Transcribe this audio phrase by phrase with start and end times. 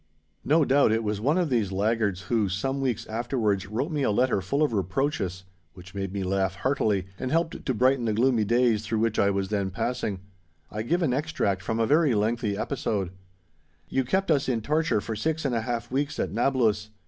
[0.43, 4.09] No doubt if was one of these laggards who, some weeks afterwards, wrote me a
[4.09, 5.43] letter full of reproaches,
[5.75, 9.29] which made me laugh heartily, and helped to brighten the gloomy days through which I
[9.29, 10.21] was then passing.
[10.71, 13.11] I give an extract from a very lengthy episode:
[13.89, 16.89] "You kept us in torture for six and a half weeks at Nablus.